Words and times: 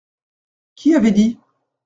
Qui 0.73 0.95
avait 0.95 1.11
dit? 1.11 1.37